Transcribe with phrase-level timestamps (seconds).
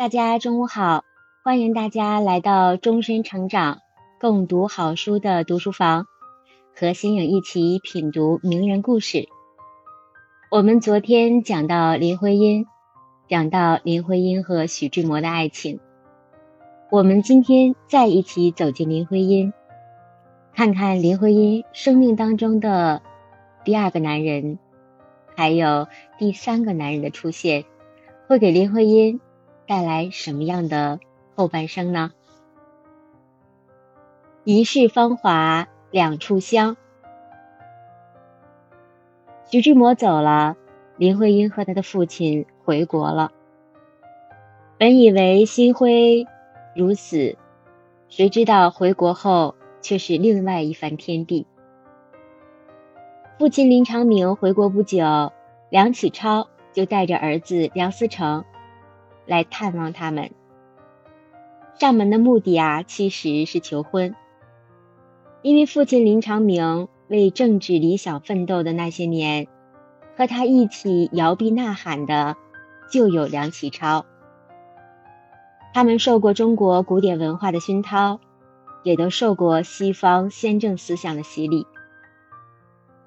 [0.00, 1.04] 大家中午好，
[1.44, 3.80] 欢迎大家来到终身成长
[4.18, 6.06] 共读好书的读书房，
[6.74, 9.28] 和新颖一起品读名人故事。
[10.50, 12.64] 我们昨天讲到林徽因，
[13.28, 15.80] 讲到林徽因和徐志摩的爱情。
[16.90, 19.52] 我们今天再一起走进林徽因，
[20.54, 23.02] 看看林徽因生命当中的
[23.66, 24.58] 第二个男人，
[25.36, 27.66] 还有第三个男人的出现，
[28.28, 29.20] 会给林徽因。
[29.70, 30.98] 带来什么样的
[31.36, 32.10] 后半生呢？
[34.42, 36.76] 一世芳华两处香。
[39.48, 40.56] 徐志摩走了，
[40.96, 43.30] 林徽因和他的父亲回国了。
[44.76, 46.26] 本以为心灰
[46.74, 47.38] 如死，
[48.08, 51.46] 谁知道回国后却是另外一番天地。
[53.38, 55.32] 父亲林长明回国不久，
[55.68, 58.44] 梁启超就带着儿子梁思成。
[59.30, 60.32] 来探望他们，
[61.78, 64.16] 上门的目的啊，其实是求婚。
[65.40, 69.46] 因为父亲林长明为政治理想奋斗的那些年，
[70.16, 72.36] 和他一起摇臂呐喊的
[72.90, 74.04] 就有梁启超。
[75.72, 78.18] 他们受过中国古典文化的熏陶，
[78.82, 81.68] 也都受过西方先政思想的洗礼，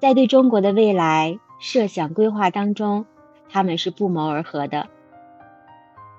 [0.00, 3.04] 在对中国的未来设想规划当中，
[3.50, 4.88] 他们是不谋而合的。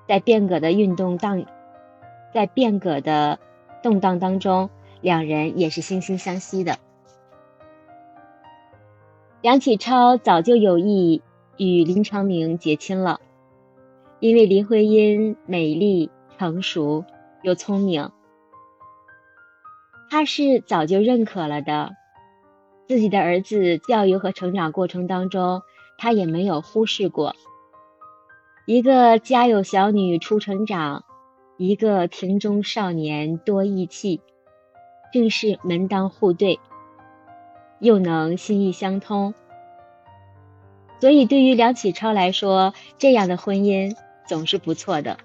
[0.08, 1.44] 在变革的运动当，
[2.32, 3.38] 在变革的
[3.82, 6.78] 动荡当中，两人也是惺惺相惜的。
[9.42, 11.22] 梁启超早就有意
[11.56, 13.20] 与林长明结亲了，
[14.18, 17.04] 因为林徽因美丽、成熟
[17.42, 18.10] 又聪明，
[20.10, 21.94] 他是早就认可了的。
[22.88, 25.62] 自己的儿子教育和成长过程当中，
[25.98, 27.34] 他也没有忽视过。
[28.66, 31.04] 一个家有小女初成长，
[31.56, 34.20] 一个庭中少年多义气，
[35.12, 36.58] 正是门当户对，
[37.78, 39.34] 又能心意相通。
[41.00, 43.96] 所以，对于梁启超来说，这样的婚姻
[44.26, 45.18] 总是不错的。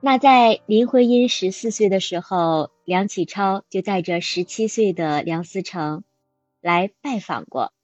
[0.00, 6.04] 那在林徽因十四岁的时候，梁启超就带着十七岁的梁思成
[6.62, 7.74] 来拜访过。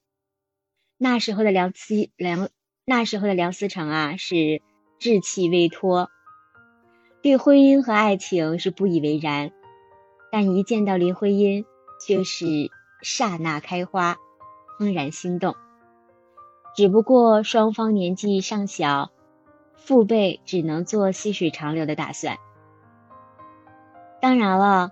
[0.96, 2.48] 那时候的梁思梁。
[2.86, 4.60] 那时候的梁思成啊，是
[4.98, 6.10] 志气未脱，
[7.22, 9.52] 对婚姻和爱情是不以为然，
[10.30, 11.64] 但一见到林徽因，
[11.98, 12.44] 却是
[13.02, 14.18] 刹那开花，
[14.78, 15.56] 怦然心动。
[16.76, 19.12] 只不过双方年纪尚小，
[19.76, 22.36] 父辈只能做细水长流的打算。
[24.20, 24.90] 当然了，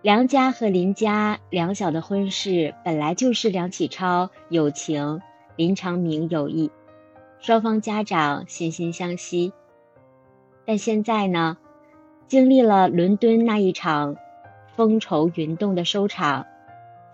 [0.00, 5.20] 梁家和林家两小的婚事，本来就是梁启超有情，
[5.56, 6.70] 林长明有意。
[7.40, 9.54] 双方家长惺惺相惜，
[10.66, 11.56] 但现在呢，
[12.28, 14.16] 经历了伦敦那一场
[14.76, 16.46] 风愁云动的收场，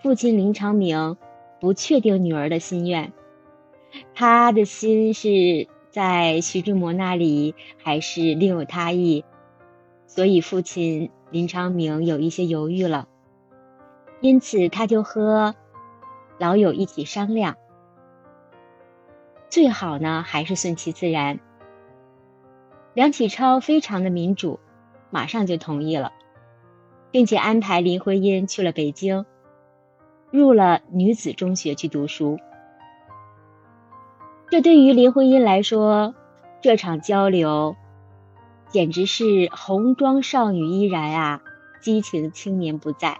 [0.02, 1.16] 父亲林长明
[1.60, 3.12] 不确定女儿的心愿，
[4.14, 9.24] 他的心是在徐志摩那里，还是另有他意？
[10.08, 13.06] 所以父亲林长明有一些犹豫了，
[14.20, 15.54] 因此他就和
[16.36, 17.56] 老友一起商量。
[19.48, 21.38] 最好呢，还是顺其自然。
[22.94, 24.58] 梁启超非常的民主，
[25.10, 26.12] 马上就同意了，
[27.10, 29.24] 并且安排林徽因去了北京，
[30.30, 32.38] 入了女子中学去读书。
[34.48, 36.14] 这对于林徽因来说，
[36.60, 37.76] 这场交流
[38.68, 41.42] 简直是红妆少女依然啊，
[41.80, 43.18] 激情青年不在，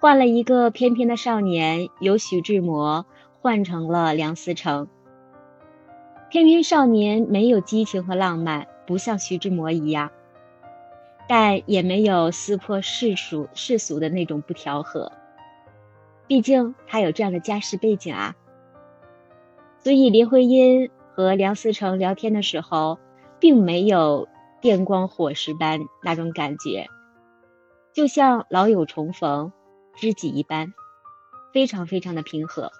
[0.00, 3.06] 换了一个翩翩的少年，由徐志摩
[3.40, 4.88] 换成了梁思成。
[6.32, 10.10] 翩翩少年没有激情和浪漫，不像徐志摩一样，
[11.28, 15.12] 但也没有撕破世俗世俗的那种不调和。
[16.26, 18.34] 毕竟他有这样的家世背景啊。
[19.80, 22.98] 所以林徽因和梁思成聊天的时候，
[23.38, 24.26] 并没有
[24.62, 26.86] 电光火石般那种感觉，
[27.92, 29.52] 就像老友重逢、
[29.96, 30.72] 知己一般，
[31.52, 32.72] 非常非常的平和。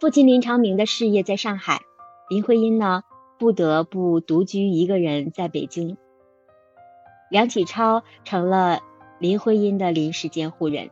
[0.00, 1.82] 父亲林长明的事业在上海，
[2.30, 3.04] 林徽因呢
[3.38, 5.98] 不得不独居一个人在北京。
[7.28, 8.80] 梁启超成了
[9.18, 10.88] 林徽因的临时监护人。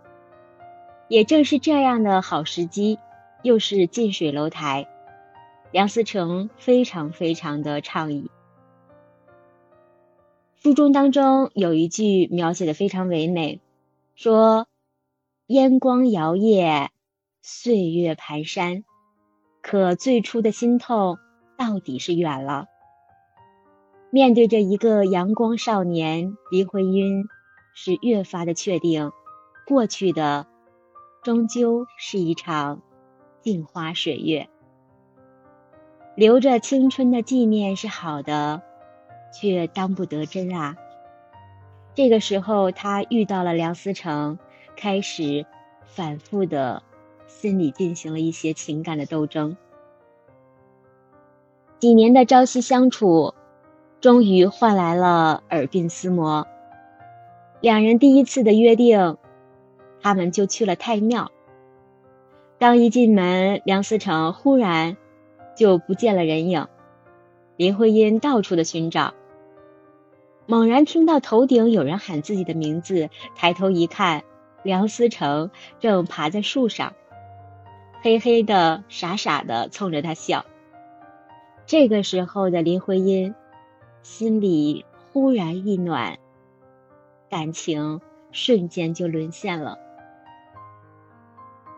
[1.09, 2.99] 也正是这样的好时机，
[3.43, 4.87] 又是近水楼台，
[5.71, 8.31] 梁思成非常非常的畅意。
[10.57, 13.63] 书中当中有一句描写的非常唯美，
[14.15, 14.69] 说
[15.49, 16.89] ：“烟光摇曳，
[17.41, 18.85] 岁月蹒跚。”
[19.71, 21.19] 可最初的心痛，
[21.59, 22.69] 到底是远了。
[24.11, 27.27] 面对着一个阳光少年，林徽因
[27.75, 29.13] 是越发的确定，
[29.67, 30.47] 过去的
[31.23, 32.81] 终究是一场
[33.43, 34.49] 镜花水月，
[36.17, 38.63] 留着青春的纪念是好的，
[39.39, 40.77] 却当不得真啊。
[41.95, 44.39] 这个时候，他遇到了梁思成，
[44.79, 45.45] 开始
[45.85, 46.83] 反复的，
[47.29, 49.57] 心里进行了一些情感的斗争。
[51.79, 53.35] 几年的朝夕相处，
[54.01, 56.49] 终于换来了耳鬓厮磨。
[57.61, 59.17] 两人第一次的约定，
[60.01, 61.31] 他们就去了太庙。
[62.59, 64.97] 刚一进门，梁思成忽然
[65.57, 66.67] 就不见了人影，
[67.57, 69.15] 林徽因到处的寻找。
[70.47, 74.25] 猛然听到头顶有人喊自己的名字，抬头一看，
[74.65, 76.95] 梁思成正爬在树上，
[78.01, 80.45] 黑黑的、傻傻的冲着他笑。
[81.67, 83.35] 这个时候的林徽因
[84.03, 86.19] 心里忽然一暖，
[87.29, 88.01] 感情
[88.31, 89.79] 瞬间就沦陷了。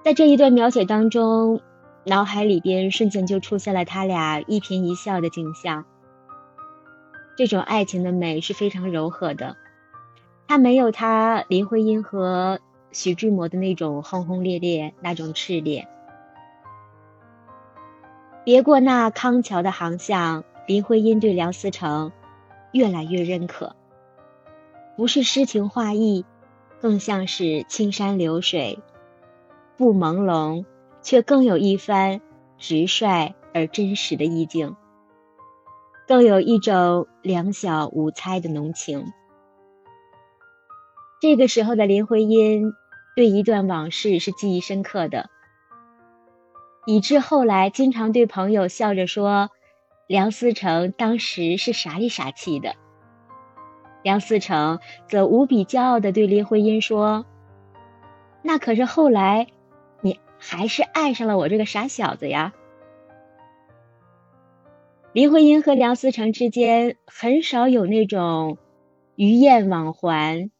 [0.04, 1.60] 在这一段描写当中，
[2.04, 5.84] 脑海里边瞬间就出现了他俩一颦一笑的景象。
[7.36, 9.56] 这种爱情的美是非常柔和的，
[10.46, 12.60] 它没有他林徽因和
[12.92, 15.88] 徐志摩的那种轰轰烈烈、那种炽烈。
[18.44, 22.12] 别过那康桥的航向，林徽因对梁思成
[22.72, 23.76] 越来越认可，
[24.96, 26.24] 不是诗情画意，
[26.80, 28.78] 更像是青山流水，
[29.76, 30.64] 不朦胧，
[31.02, 32.20] 却更有一番
[32.56, 34.76] 直率而真实的意境。
[36.08, 39.12] 更有一种两小无猜的浓情。
[41.20, 42.72] 这个时候的林徽因
[43.14, 45.30] 对一段往事是记忆深刻的，
[46.86, 49.50] 以致后来经常对朋友笑着说
[50.08, 52.74] ：“梁思成当时是傻里傻气的。”
[54.02, 57.26] 梁思成则无比骄傲的对林徽因说
[58.42, 59.48] ：“那可是后来，
[60.00, 62.54] 你还是爱上了我这个傻小子呀。”
[65.12, 68.58] 林徽因和梁思成之间很少有那种
[69.16, 70.50] 鱼雁往还，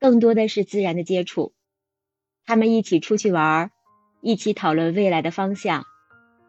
[0.00, 1.52] 更多的是自然的接触。
[2.46, 3.70] 他们一起出去玩，
[4.24, 5.84] 一起讨论未来的方向，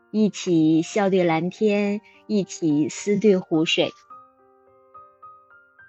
[0.09, 3.91] 一起笑对蓝天，一起思对湖水。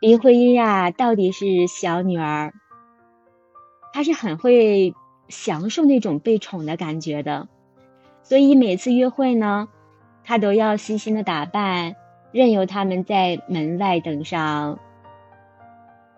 [0.01, 2.53] 林徽因呀，到底是小女儿，
[3.93, 4.95] 她是很会
[5.29, 7.47] 享受那种被宠的感觉的，
[8.25, 9.69] 所以每次约会呢。
[10.25, 11.95] 她都要细心的打扮，
[12.33, 14.81] 任由他们在门外等上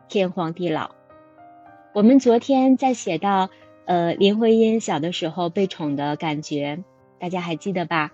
[0.08, 0.92] 天荒地老。
[1.92, 3.50] 我们昨天在写到，
[3.88, 6.84] 呃，林徽因小的时候被宠的感觉，
[7.18, 8.12] 大家还记得吧？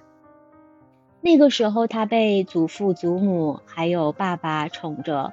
[1.20, 5.32] 那个时候，她被祖父、祖母还有爸爸宠着，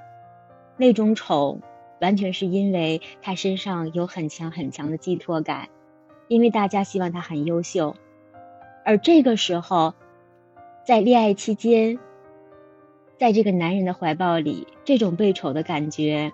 [0.77, 1.61] 那种宠
[1.99, 5.69] 完全是因为她身上有很强很强的寄托感，
[6.27, 7.95] 因为大家希望她很优秀，
[8.83, 9.93] 而这个时候。
[10.83, 11.99] 在恋爱期间，
[13.19, 16.33] 在这个男人的怀抱里，这种被宠的感觉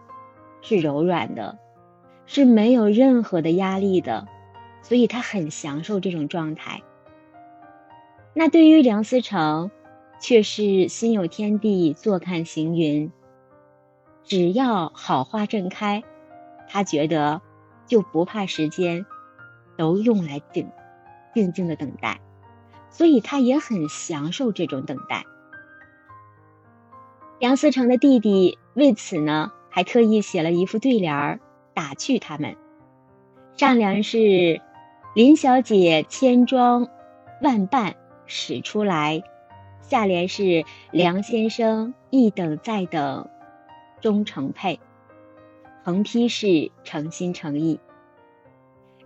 [0.61, 1.59] 是柔软的，
[2.27, 4.27] 是没有任何的压力的，
[4.83, 6.83] 所以他很享受这种状态。
[8.33, 9.71] 那对于梁思成，
[10.19, 13.11] 却是心有天地，坐看行云。
[14.23, 16.03] 只要好花正开，
[16.67, 17.41] 他觉得
[17.85, 19.05] 就不怕时间，
[19.77, 20.69] 都用来静
[21.33, 22.19] 静静的等待。
[22.89, 25.23] 所以他也很享受这种等待。
[27.39, 31.39] 梁思成的弟弟为此呢，还特意写了一副对联儿
[31.77, 32.55] 打趣他们：
[33.55, 34.59] 上联是
[35.13, 36.89] “林小姐千装
[37.39, 39.21] 万扮使出来”，
[39.87, 43.29] 下联是“梁先生一等再等
[44.01, 44.79] 终成配”，
[45.85, 47.79] 横批是“诚心诚意”。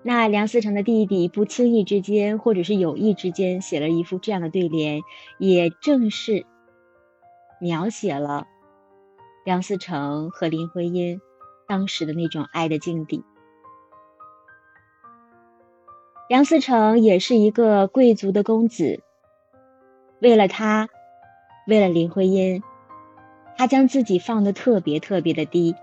[0.01, 5.01] 那梁思成的弟弟不轻易之间，或者是有意之间写了一副这样的对联，
[5.39, 6.45] 也正是
[7.59, 8.47] 描写了
[9.43, 11.19] 梁思成和林徽因
[11.71, 13.23] 当时的那种爱的境地。
[16.27, 19.01] 梁思成也是一个贵族的公子，
[20.19, 20.89] 为了他，
[21.65, 22.61] 为了林徽因，
[23.55, 25.73] 他将自己放得特别特别的低。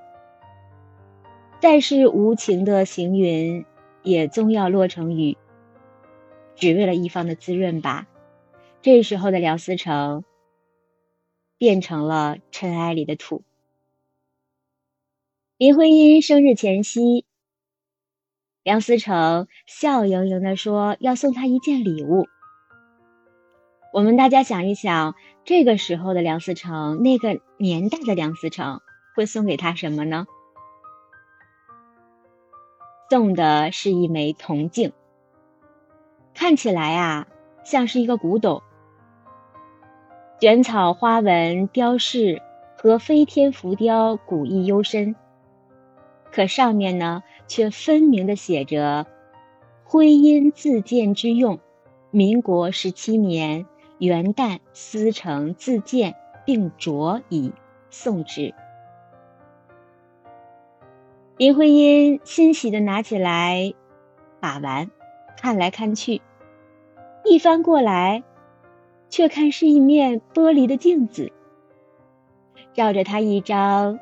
[1.59, 3.64] 再是无情的行云。
[4.04, 5.37] 也终要落成雨，
[6.54, 8.07] 只为了一方的滋润吧。
[8.80, 10.25] 这时候的梁思成
[11.59, 13.42] 变成了尘埃里的土。
[15.59, 17.27] 林徽因生日前夕，
[18.62, 22.29] 梁思成笑盈盈的说要送她一件礼物。
[23.93, 28.81] 我们大家想一想，这个时候的梁思成，那个年代的梁思成，
[29.17, 30.29] 会送给她什么呢？
[33.11, 34.93] 送的是一枚铜镜，
[36.35, 37.27] 看起来啊，
[37.65, 38.62] 像是一个古董，
[40.38, 42.41] 卷草花纹雕饰
[42.77, 45.17] 和飞天浮雕古意幽深，
[46.32, 49.06] 可上面呢，却分明的写着
[49.85, 51.58] “徽因自荐之用，
[52.11, 53.66] 民国十七年
[53.99, 57.52] 元旦思成自荐，并着以
[57.90, 58.54] 送之。”
[61.38, 63.73] 林徽因欣喜的拿起来，
[64.40, 64.90] 把玩，
[65.37, 66.20] 看来看去，
[67.25, 68.25] 一翻过来，
[69.08, 71.32] 却看是一面玻璃的镜子，
[72.75, 74.00] 照着她一张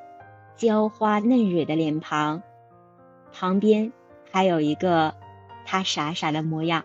[0.56, 2.42] 娇花嫩蕊的脸庞，
[3.32, 3.92] 旁边
[4.30, 5.14] 还有一个
[5.64, 6.84] 他傻傻的模样。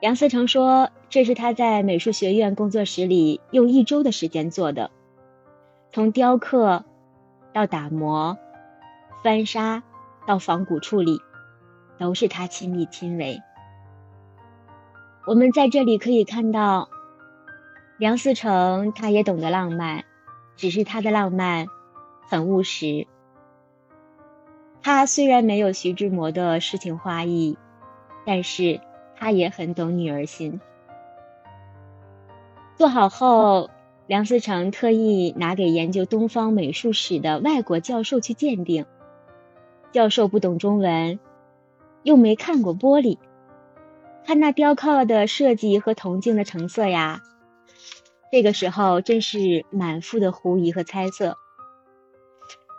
[0.00, 4.90] 梁思成说：“这是他在美术学院工作室里用一周的时间做的，
[5.92, 6.84] 从雕刻。”
[7.54, 8.36] 到打磨、
[9.24, 9.82] 翻砂，
[10.26, 11.22] 到仿古处理，
[11.98, 13.40] 都是他亲力亲为。
[15.26, 16.90] 我们在这里可以看到，
[17.96, 20.04] 梁思成他也懂得浪漫，
[20.56, 21.66] 只是他的浪漫
[22.28, 23.06] 很务实。
[24.82, 27.56] 他虽然没有徐志摩的诗情画意，
[28.24, 28.80] 但是
[29.16, 30.60] 他也很懂女儿心。
[32.74, 33.70] 做好后。
[34.08, 38.86] 梁思成特意拿给研究东方美术史的外国教授去鉴定，
[39.90, 41.18] 教授不懂中文，
[42.04, 43.18] 又没看过玻璃，
[44.24, 47.20] 看那雕刻的设计和铜镜的成色呀，
[48.30, 51.36] 这个时候真是满腹的狐疑和猜测。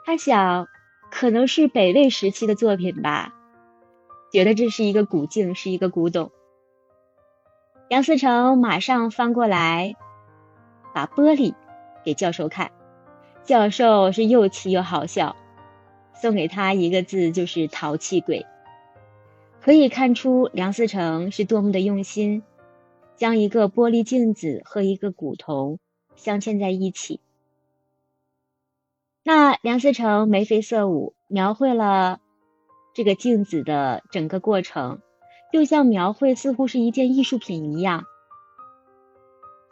[0.06, 0.68] 他想，
[1.12, 3.34] 可能是北魏时期的作品吧，
[4.32, 6.32] 觉得这是一个古镜，是一个古董。
[7.90, 9.96] 梁思成马上翻过来。
[10.94, 11.54] 把玻璃
[12.04, 12.72] 给教授看，
[13.44, 15.36] 教授是又气又好笑，
[16.16, 18.48] 送给他一个字就是淘气鬼。
[19.62, 22.42] 可以看出梁思成是多么的用心，
[23.18, 25.80] 将一个玻璃镜子和一个古铜
[26.16, 27.20] 镶嵌在一起。
[29.24, 32.22] 那梁思成眉飞色舞，描绘了
[32.94, 35.02] 这个镜子的整个过程，
[35.52, 38.06] 就像描绘似乎是一件艺术品一样。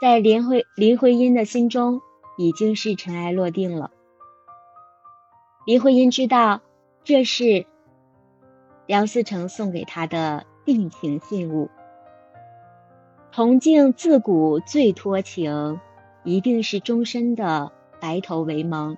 [0.02, 2.02] 在林徽林徽因的心中，
[2.38, 3.92] 已经是尘埃落定了。
[5.66, 6.62] 林徽因知道
[7.04, 7.66] 这是
[8.88, 11.70] 梁思成送给她的定情信物。
[13.36, 15.82] 铜镜自古最托情，
[16.24, 18.98] 一定是终身的白头为盟。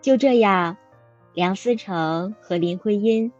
[0.00, 0.76] 就这样，
[1.32, 3.32] 梁思成和林徽因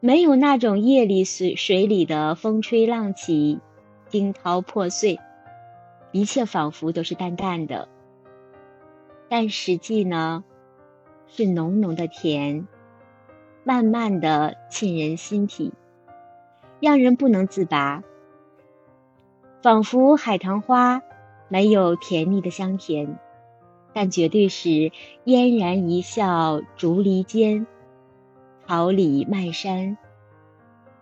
[0.00, 3.60] 没有那种夜里水水里的风吹浪起。
[4.08, 5.20] 惊涛破碎，
[6.10, 7.90] 一切仿佛都是淡淡的，
[9.28, 10.44] 但实际呢，
[11.26, 12.66] 是浓浓的甜，
[13.64, 15.74] 慢慢的沁人心脾，
[16.80, 18.02] 让人不能自拔。
[19.66, 21.02] 仿佛海棠花
[21.48, 23.18] 没有甜蜜的香甜，
[23.92, 24.92] 但绝对是
[25.24, 27.66] 嫣然一笑竹篱间，
[28.64, 29.98] 桃李漫山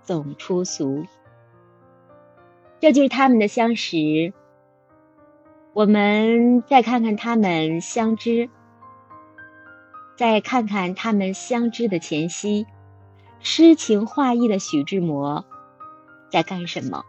[0.03, 1.05] 总出俗。
[2.81, 4.33] 这就是他们的相识。
[5.75, 8.49] 我们再看看他们相知，
[10.17, 12.67] 再看看他们相知的前夕，
[13.41, 15.45] 诗情画意的许志摩
[16.31, 17.05] 在干什么？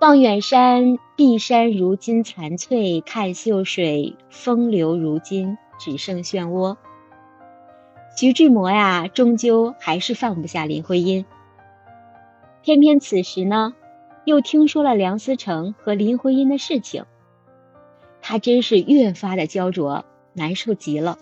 [0.00, 6.78] 望远山，碧山如今残翠；看秀水，风流如今只剩漩涡。
[8.16, 11.26] 徐志摩呀，终究还是放不下林徽因。
[12.62, 13.74] 偏偏此时呢，
[14.24, 17.04] 又听说了梁思成和林徽因的事情，
[18.22, 21.18] 他真是越发的焦灼，难受极了。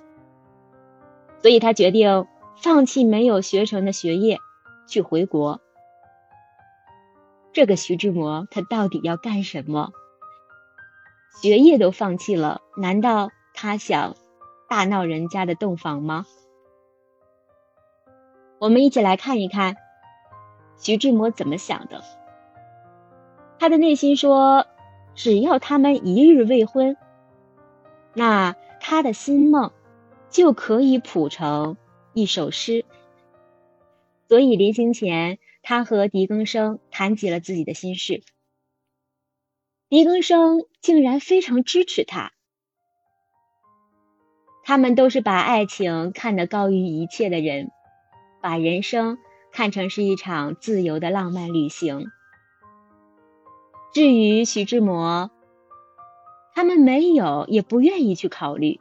[1.43, 4.39] 所以他决定放弃没有学成的学业，
[4.87, 5.61] 去回国。
[7.59, 9.91] 这个徐志摩他到底要干什么？
[11.43, 14.15] 学业都放弃了，难道他想
[14.69, 16.25] 大闹人家的洞房吗？
[18.61, 19.77] 我们一起来看一看。
[20.77, 22.05] 徐志摩怎么想的？
[23.59, 24.65] 他的内心说
[25.17, 26.97] ：“只要他们一日未婚，
[28.15, 29.73] 那他的心梦
[30.31, 31.77] 就可以谱成
[32.13, 32.85] 一首诗。”
[34.29, 38.23] 所以临行前，他和狄更生谈及了自己的心事。
[39.91, 42.33] 狄更生竟然非常支持他。
[44.65, 47.71] 他们都是把爱情看得高于一切的人，
[48.41, 49.19] 把人生。
[49.53, 52.07] 看成是一场自由的浪漫旅行。
[53.93, 55.31] 至于徐志摩，
[56.55, 58.81] 他们没有也不愿意去考虑。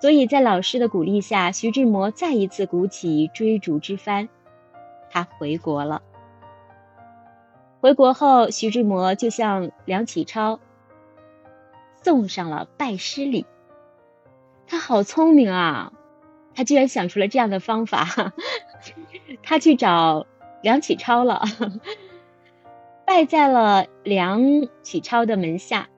[0.00, 4.28] 所以在老师的鼓励下，徐志摩再一次鼓起追逐之帆，
[5.10, 6.00] 他回国了。
[7.80, 10.60] 回国后，徐志摩就向梁启超
[12.02, 13.44] 送上了拜师礼。
[14.66, 15.92] 他好聪明啊！
[16.54, 18.32] 他居然想出了这样的方法。
[19.42, 20.26] 他去找
[20.62, 21.42] 梁启超了，
[23.06, 24.42] 拜在了梁
[24.82, 25.88] 启超的门下。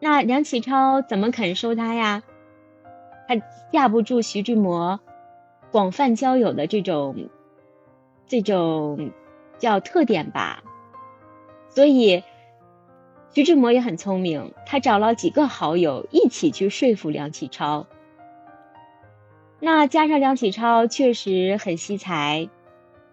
[0.00, 2.22] 那梁启超怎么肯收他呀？
[3.28, 3.36] 他
[3.70, 4.98] 架不住徐志摩
[5.70, 7.28] 广泛交友的这种
[8.28, 9.10] 这种
[9.58, 10.62] 叫特点吧。
[11.68, 12.22] 所以，
[13.30, 17.86] 徐志摩也很聪明，他找了几个好友一起去说服梁启超。
[19.60, 22.48] 那加上梁启超确实很惜才，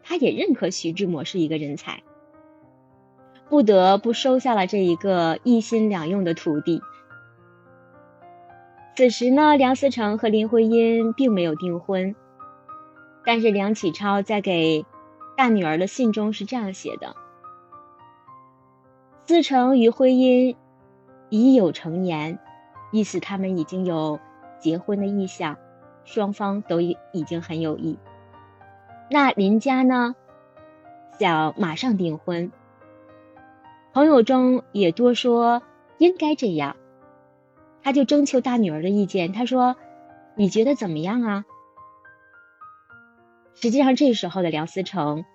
[0.04, 2.04] 他也认可徐志摩是一个人才，
[3.50, 6.82] 不得不收下了这一个一心两用的徒弟。
[8.96, 12.16] 此时呢，梁思成和林徽因并没有订婚，
[13.26, 14.86] 但是梁启超在给
[15.36, 17.16] 大女儿的信中是这样写的。
[19.26, 20.56] 思成与婚姻
[21.30, 22.40] 已有成年，
[22.92, 24.20] 意思他们已经有
[24.60, 25.58] 结婚的意向，
[26.04, 27.98] 双方都已已经很有意。
[29.10, 30.16] 那林家呢，
[31.20, 32.52] 想马上订婚，
[33.94, 35.64] 朋友中也多说
[35.98, 36.76] 应该这样，
[37.84, 39.34] 他就征求大女儿的意见。
[39.34, 39.76] 他说
[40.36, 41.46] ：“你觉得怎么样啊？”
[43.56, 45.26] 实际上，这时候的梁思成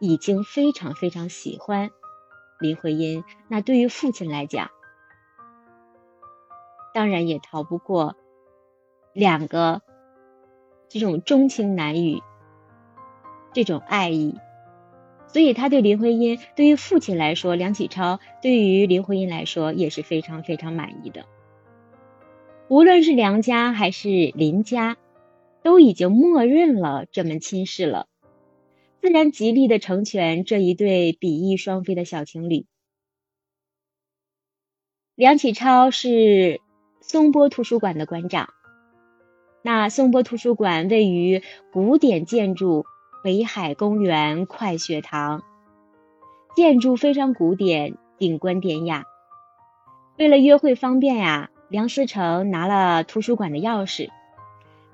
[0.00, 1.90] 已经非常非常喜欢。
[2.58, 4.70] 林徽因，那对于父亲来讲，
[6.94, 8.14] 当然也逃不过
[9.12, 9.82] 两个
[10.88, 12.22] 这种钟情难语、
[13.52, 14.38] 这种爱意，
[15.26, 21.26] 所以他对林徽因，对于父亲来说，梁启超对于林徽因来说也是非常非常满意的。
[22.68, 24.96] 无论是梁家还是林家，
[25.62, 28.06] 都已经默认了这门亲事了。
[29.00, 32.66] 自然极力的成全这一对比翼双飞的小情侣。
[35.14, 36.60] 梁启超是
[37.00, 38.48] 松波图书馆的馆长，
[39.62, 42.86] 那松波图书馆位于古典建筑
[43.22, 45.42] 北海公园快学堂，
[46.56, 49.04] 建筑非常古典，景观典雅。
[50.16, 54.10] 为了约会方便呀，梁思成拿了图书馆的钥匙，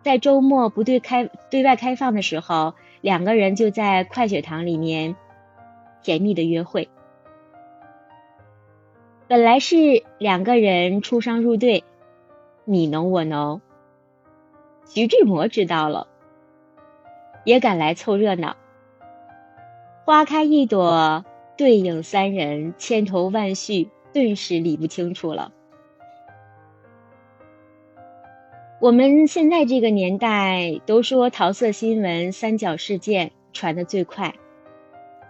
[0.08, 2.72] 在周末不对开对外开放的时候。
[3.00, 5.14] 两个人就在快雪堂里面
[6.02, 6.88] 甜蜜的约会。
[9.28, 9.76] 本来是
[10.18, 11.84] 两个人出双入对，
[12.64, 13.60] 你侬我侬。
[14.86, 16.08] 徐志摩知道了，
[17.44, 18.56] 也赶来凑热闹。
[20.04, 21.24] 花开一朵，
[21.56, 25.52] 对影三人，千头万绪，顿时理不清楚了。
[28.80, 34.36] 我们现在这个年代都说桃色新闻、三角事件传得最快，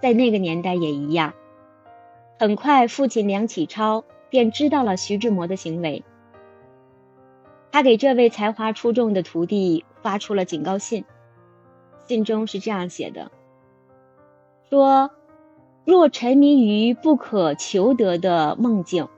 [0.02, 1.32] 在那个年代也一样。
[2.38, 6.04] 很快，父亲梁启超便知道了徐志摩的行为，
[7.72, 11.06] 他给这位才华出众的徒弟发出了警告信，
[12.06, 13.32] 信中是这样写的：
[14.68, 15.10] 说
[15.86, 19.08] 若沉迷于不可求得的梦境，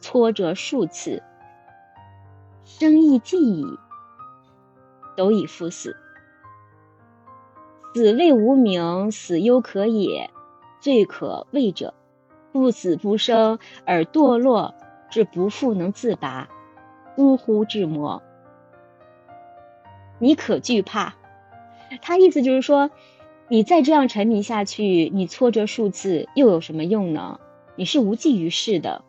[0.00, 1.22] 挫折数次。
[2.68, 3.78] 生亦尽矣，
[5.16, 5.96] 都已赴死。
[7.94, 10.28] 死未无名，死犹可也。
[10.80, 11.94] 最可畏者，
[12.52, 14.74] 不死不生而堕落，
[15.08, 16.48] 至不复能自拔。
[17.16, 17.64] 呜呼！
[17.64, 18.20] 志摩，
[20.18, 21.14] 你可惧怕？
[22.02, 22.90] 他意思就是说，
[23.48, 27.38] 你再这样沉迷下去，你挫折数次又有什么用呢？
[27.76, 29.04] 你是无济于事的。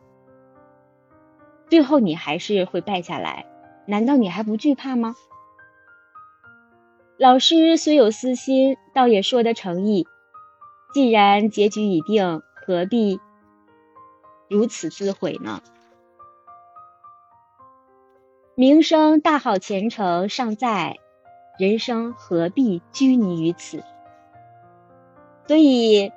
[1.69, 3.45] 最后你还是会败下来，
[3.85, 5.15] 难道你还不惧怕吗？
[7.17, 10.07] 老师虽有私心，倒也说得诚意。
[10.93, 13.19] 既然结局已定，何必
[14.49, 15.61] 如此自毁呢？
[18.55, 20.97] 名声大好，前程尚在，
[21.59, 23.83] 人生何必拘泥于此？
[25.47, 26.11] 所以，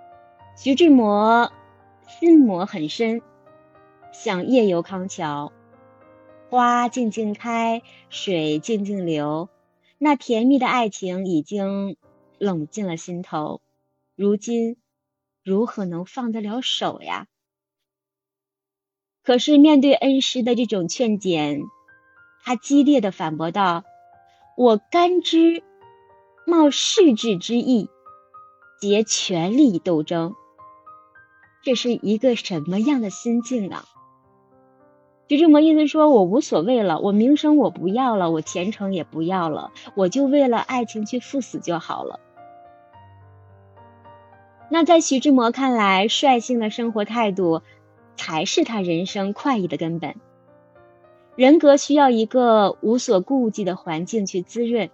[0.56, 1.50] 徐志摩
[2.06, 3.20] 心魔很深。
[4.12, 5.52] 想夜游康桥，
[6.48, 9.48] 花静静开，水静静流，
[9.98, 11.96] 那甜蜜的爱情已经
[12.38, 13.60] 冷进了心头。
[14.16, 14.76] 如今
[15.44, 17.28] 如何能放得了手呀？
[19.22, 21.60] 可是面对恩师的这种劝谏，
[22.42, 23.84] 他激烈的反驳道
[24.56, 25.62] ：“我甘之
[26.46, 27.88] 冒世志之意，
[28.80, 30.34] 竭全力斗争。
[31.62, 33.84] 这是一个什么样的心境呢？
[35.30, 42.18] 徐志摩意思说：“我无所谓了，我名声我不要了，我前程也不要了，我就为了爱情去赴死就好了。”
[44.68, 47.62] 那在徐志摩看来，率性的生活态度
[48.16, 50.16] 才是他人生快意的根本。
[51.36, 54.90] 人格需要一个无所顾忌的环境去滋润，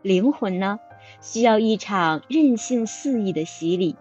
[0.00, 0.80] 灵魂呢，
[1.20, 3.96] 需要一场任性肆意的洗礼。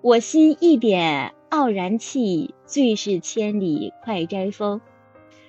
[0.00, 4.80] 我心一点傲然气，最是千里快摘风。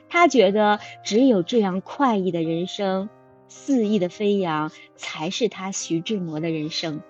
[0.09, 3.07] 他觉得只有这样快意的人生，
[3.47, 7.01] 肆意的飞扬，才是他徐志摩的人生。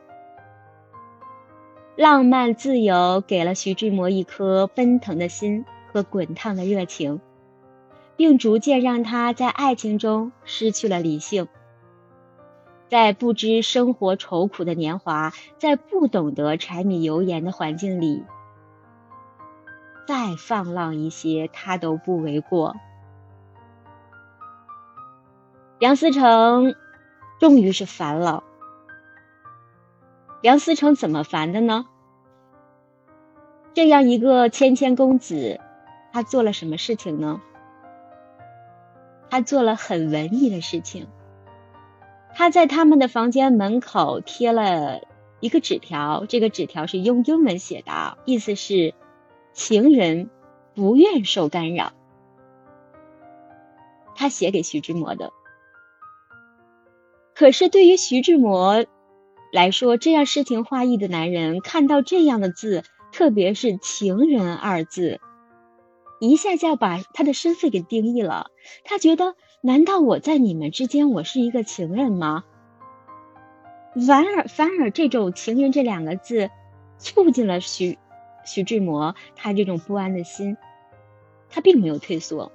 [1.95, 7.19] 浪漫自由给了徐志摩一颗奔腾的心和滚烫的热情，
[8.15, 11.47] 并逐渐让他在爱情中失去了理性。
[12.87, 18.23] 在不知生活愁苦的年华，在不懂得柴米油盐的环境里，
[20.05, 22.75] 再放浪一些，他都不为过。
[25.79, 26.75] 梁思成
[27.39, 28.43] 终于是烦了。
[30.41, 31.85] 梁思成怎么烦的呢？
[33.73, 35.59] 这样一个谦谦公子，
[36.11, 37.41] 他做了什么事情呢？
[39.29, 41.07] 他做了很文艺的事情。
[42.35, 45.01] 他在他们的房间门口贴了
[45.39, 48.93] 一个纸条，这个纸条是用英文写的，意思是
[49.53, 50.29] 情人
[50.75, 51.93] 不愿受干扰。
[54.15, 55.31] 他写给徐志摩的。
[57.33, 58.85] 可是对于徐志摩
[59.51, 65.21] 来说，这样诗情画意的男人看到这样的字，特别是“情人”二字，
[66.19, 68.47] 一下就把他的身份给定义了。
[68.83, 69.35] 他觉得。
[69.65, 72.43] 难道我在你们之间，我是一个情人吗？
[74.05, 76.49] 反而反而，这种“情人”这两个字，
[76.97, 77.97] 促进了徐
[78.45, 80.57] 徐志摩他这种不安的心，
[81.49, 82.51] 他并没有退缩。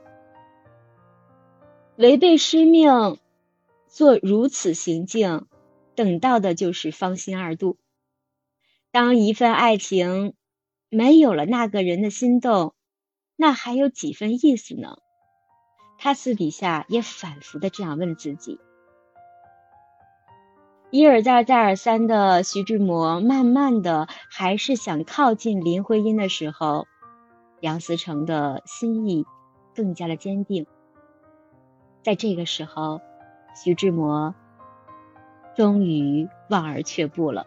[1.97, 3.19] 违背师命，
[3.89, 5.47] 做如此行径，
[5.95, 7.77] 等到的就是芳心二度。
[8.91, 10.35] 当一份爱情
[10.89, 12.75] 没有了那个人的心动，
[13.37, 14.99] 那还有几分意思呢？
[15.99, 18.61] 他私底下也反复的这样问自己，
[20.91, 26.87] 一而再再而三的徐志摩，慢慢的还是想靠近林徽因的时候，
[27.61, 29.27] 梁思成的心意
[29.75, 30.67] 更加的坚定。
[32.03, 33.03] 在这个时候，
[33.55, 34.35] 徐志摩
[35.55, 37.47] 终于望而却步了。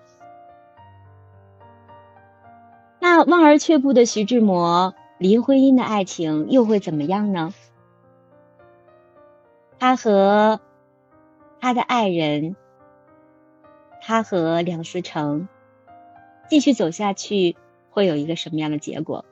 [3.00, 7.52] 那望而却步的徐志摩，林徽因的爱情又会怎么样呢？
[9.80, 10.60] 他和
[11.60, 12.56] 他的爱人，
[14.02, 15.48] 他和梁思成
[16.50, 17.56] 继续走下去，
[17.92, 19.24] 会有一个什么样的结果？